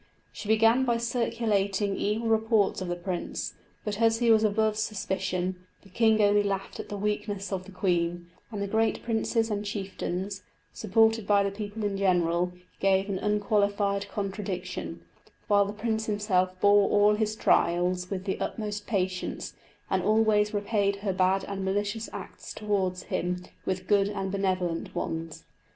[0.33, 3.53] She began by circulating evil reports of the prince;
[3.85, 7.71] but, as he was above suspicion, the king only laughed at the weakness of the
[7.71, 10.41] queen; and the great princes and chieftains,
[10.73, 15.01] supported by the people in general, gave an unqualified contradiction;
[15.47, 19.53] while the prince himself bore all his trials with the utmost patience,
[19.87, 25.45] and always repaid her bad and malicious acts towards him with good and benevolent ones.